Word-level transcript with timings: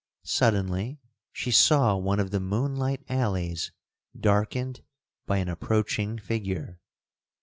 Suddenly 0.23 0.97
she 1.31 1.51
saw 1.51 1.95
one 1.95 2.19
of 2.19 2.31
the 2.31 2.39
moonlight 2.39 3.03
alleys 3.07 3.71
darkened 4.19 4.81
by 5.27 5.37
an 5.37 5.47
approaching 5.47 6.17
figure. 6.17 6.79